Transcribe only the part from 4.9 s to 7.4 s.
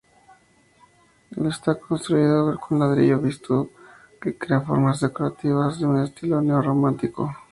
decorativas de estilo neorrománico.